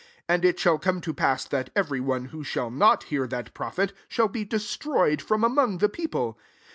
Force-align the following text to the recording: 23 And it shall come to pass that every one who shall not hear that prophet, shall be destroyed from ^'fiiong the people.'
23 0.25 0.33
And 0.35 0.45
it 0.45 0.59
shall 0.59 0.79
come 0.79 0.99
to 0.99 1.13
pass 1.13 1.45
that 1.45 1.69
every 1.75 1.99
one 1.99 2.25
who 2.33 2.43
shall 2.43 2.71
not 2.71 3.03
hear 3.03 3.27
that 3.27 3.53
prophet, 3.53 3.93
shall 4.07 4.27
be 4.27 4.43
destroyed 4.43 5.21
from 5.21 5.43
^'fiiong 5.43 5.77
the 5.77 5.89
people.' 5.89 6.39